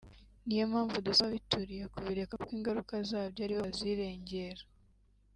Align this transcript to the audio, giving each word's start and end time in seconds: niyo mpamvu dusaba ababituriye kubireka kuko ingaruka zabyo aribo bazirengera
niyo 0.45 0.63
mpamvu 0.71 0.95
dusaba 1.05 1.25
ababituriye 1.29 1.83
kubireka 1.93 2.33
kuko 2.41 2.51
ingaruka 2.57 2.93
zabyo 3.09 3.41
aribo 3.43 3.61
bazirengera 3.67 4.63